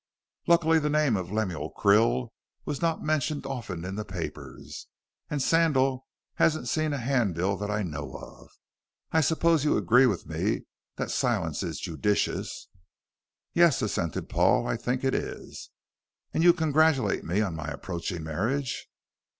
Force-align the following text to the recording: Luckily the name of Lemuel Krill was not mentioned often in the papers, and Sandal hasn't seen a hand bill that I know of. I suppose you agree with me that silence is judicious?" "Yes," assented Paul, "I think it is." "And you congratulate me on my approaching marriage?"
Luckily 0.47 0.79
the 0.79 0.89
name 0.89 1.15
of 1.15 1.31
Lemuel 1.31 1.71
Krill 1.77 2.29
was 2.65 2.81
not 2.81 3.03
mentioned 3.03 3.45
often 3.45 3.85
in 3.85 3.93
the 3.93 4.03
papers, 4.03 4.87
and 5.29 5.43
Sandal 5.43 6.07
hasn't 6.37 6.67
seen 6.67 6.91
a 6.91 6.97
hand 6.97 7.35
bill 7.35 7.55
that 7.57 7.69
I 7.69 7.83
know 7.83 8.13
of. 8.15 8.49
I 9.11 9.21
suppose 9.21 9.63
you 9.63 9.77
agree 9.77 10.07
with 10.07 10.25
me 10.25 10.63
that 10.95 11.11
silence 11.11 11.61
is 11.61 11.79
judicious?" 11.79 12.67
"Yes," 13.53 13.83
assented 13.83 14.27
Paul, 14.27 14.65
"I 14.65 14.75
think 14.75 15.03
it 15.03 15.13
is." 15.13 15.69
"And 16.33 16.43
you 16.43 16.51
congratulate 16.51 17.23
me 17.23 17.41
on 17.41 17.53
my 17.53 17.67
approaching 17.67 18.23
marriage?" 18.23 18.87